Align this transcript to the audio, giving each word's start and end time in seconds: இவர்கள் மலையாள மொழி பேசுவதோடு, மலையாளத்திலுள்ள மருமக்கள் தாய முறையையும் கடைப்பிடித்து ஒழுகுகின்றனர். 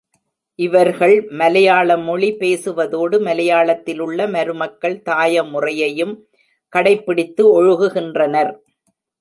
இவர்கள் 0.59 1.13
மலையாள 1.31 1.97
மொழி 1.97 2.29
பேசுவதோடு, 2.39 3.17
மலையாளத்திலுள்ள 3.19 4.27
மருமக்கள் 4.29 4.97
தாய 5.01 5.43
முறையையும் 5.43 6.15
கடைப்பிடித்து 6.73 7.45
ஒழுகுகின்றனர். 7.57 8.51